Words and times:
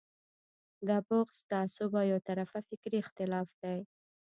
دا 0.87 0.97
بغض، 1.07 1.37
تعصب 1.51 1.91
او 1.99 2.05
یو 2.11 2.19
طرفه 2.27 2.59
فکري 2.69 2.97
اختلاف 3.03 3.47
دی. 3.61 3.79